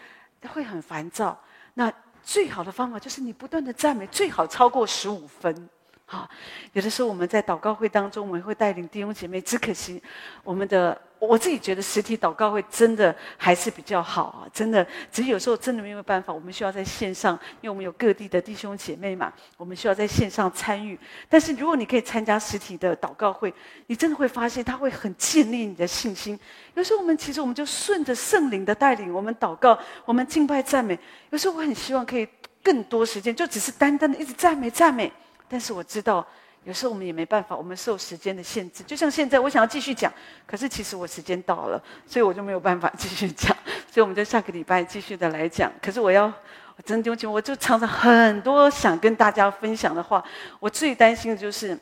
[0.48, 1.40] 会很烦躁，
[1.74, 1.92] 那。
[2.28, 5.68] 最好的方法就是你不断的赞美，最好超过十五分。
[6.08, 6.30] 好，
[6.72, 9.40] 有的时候我们在祷告会当中，我们会带领弟兄姐妹。
[9.40, 10.00] 只可惜，
[10.44, 14.86] 我们的我自己觉得实体祷告会真的还是比较好啊，真的。
[15.10, 20.96] 只是有时候真的没有办法，我们需要在线上，因为我们有各地的弟兄姐妹嘛，我们需要在线上参与。
[21.28, 23.52] 但是如果你可以参加实体的祷告会，
[23.88, 26.38] 你真的会发现它会很建立你的信心。
[26.74, 30.96] 有时候我们其实我们就顺着圣灵的带领，我们祷告，我们敬拜赞美。
[31.30, 32.28] 有时候我很希望可以
[32.62, 35.12] 更多时间，就只是单单的一直赞美赞美。
[35.48, 36.26] 但是我知道，
[36.64, 38.82] 有时候我们也没办法，我们受时间的限制。
[38.82, 40.12] 就像现在，我想要继续讲，
[40.46, 43.56] 可是其实我时间到了，所以我就没有办法继续讲。
[43.90, 45.72] 所以我们就下个礼拜继续的来讲。
[45.80, 50.22] 可是我要，我真的我就常常很多想跟大家分享的话。
[50.60, 51.74] 我最担心的就是，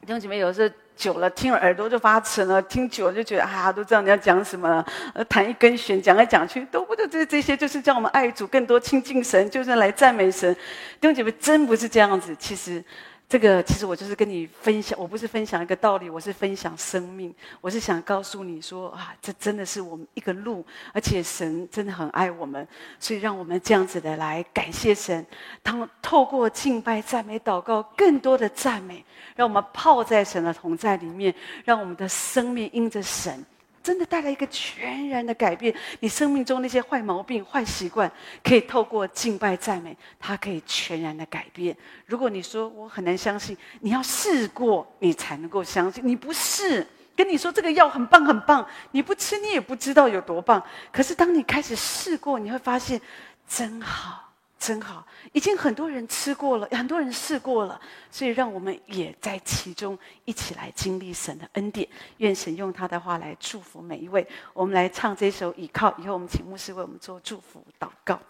[0.00, 4.84] 弟兄姐妹有时候久了听耳朵就发沉了，听久了就觉得啊，都知道你要讲什么了，
[5.14, 10.54] 呃，弹一根弦讲来讲去都不就这这些，就是叫我们爱主更多亲近神，就是来赞美神。
[11.00, 12.84] 弟兄姐妹真不是这样子，其实。
[13.30, 17.32] 这个其实我就是跟你分享，我不是分享一个道理，我是分享生命。
[17.60, 22.66] 我是想告诉你说啊，这真的是我们一个路，而且神真的很爱我们，
[22.98, 25.24] 所以让我们这样子的来感谢神。
[25.62, 29.04] 他透过敬拜、赞美、祷告，更多的赞美，
[29.36, 31.32] 让我们泡在神的同在里面，
[31.64, 33.46] 让我们的生命因着神。
[33.82, 38.10] 真的带来一个全然的改变，你生命中那些坏毛病、坏习惯，
[38.44, 41.76] 可以透过敬拜赞美，它可以全然的改变。
[42.06, 46.06] 如果你说我很难相信，你要试过，你才能够相信。
[46.06, 50.62] 你不试，跟你说这个药很棒很棒，你不吃，你也不知道有多棒。
[50.92, 53.00] 可是当你开始试过，你会发现
[53.48, 54.29] 真好。
[54.60, 57.80] 真好，已经很多人吃过了，很多人试过了，
[58.10, 61.88] 所以让我们也在其中一起来经历神的恩典。
[62.18, 64.24] 愿神用他的话来祝福每一位。
[64.52, 68.20] 我们来唱这首《倚靠》，以后我们请牧师为我们做祝福祷告。